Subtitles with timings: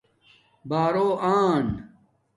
[0.69, 1.07] بارݸ
[1.43, 1.65] آن